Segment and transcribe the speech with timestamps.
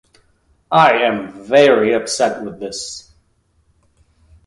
[0.71, 3.13] I am very upset with this.